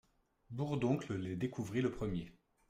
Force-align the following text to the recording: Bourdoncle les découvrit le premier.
Bourdoncle 0.49 1.13
les 1.13 1.35
découvrit 1.35 1.83
le 1.83 1.91
premier. 1.91 2.31